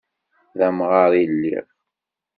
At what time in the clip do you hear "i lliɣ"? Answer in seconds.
1.21-1.67